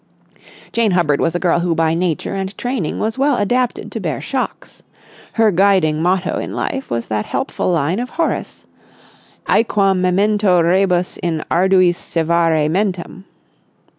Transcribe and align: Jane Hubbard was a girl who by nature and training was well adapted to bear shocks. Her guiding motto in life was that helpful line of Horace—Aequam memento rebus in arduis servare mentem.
Jane 0.71 0.93
Hubbard 0.93 1.21
was 1.21 1.35
a 1.35 1.39
girl 1.39 1.59
who 1.59 1.75
by 1.75 1.93
nature 1.93 2.33
and 2.33 2.57
training 2.57 2.97
was 2.97 3.19
well 3.19 3.37
adapted 3.37 3.91
to 3.91 3.99
bear 3.99 4.19
shocks. 4.19 4.81
Her 5.33 5.51
guiding 5.51 6.01
motto 6.01 6.39
in 6.39 6.55
life 6.55 6.89
was 6.89 7.07
that 7.09 7.27
helpful 7.27 7.69
line 7.69 7.99
of 7.99 8.09
Horace—Aequam 8.17 9.99
memento 10.01 10.59
rebus 10.59 11.17
in 11.17 11.43
arduis 11.51 11.97
servare 11.99 12.67
mentem. 12.67 13.25